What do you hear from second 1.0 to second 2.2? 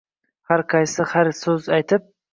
har so‘z aytib